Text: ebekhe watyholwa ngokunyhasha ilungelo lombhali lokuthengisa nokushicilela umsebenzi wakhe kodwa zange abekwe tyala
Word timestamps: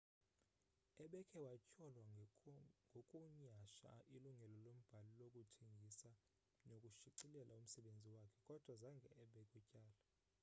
ebekhe 1.03 1.39
watyholwa 1.47 2.03
ngokunyhasha 2.97 3.91
ilungelo 4.15 4.57
lombhali 4.65 5.11
lokuthengisa 5.21 6.11
nokushicilela 6.67 7.51
umsebenzi 7.59 8.09
wakhe 8.15 8.37
kodwa 8.45 8.73
zange 8.83 9.07
abekwe 9.21 9.59
tyala 9.69 10.01